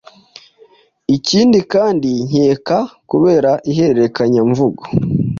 [1.15, 4.83] Ikindi kandi nkeka kubera iherekanyamvugo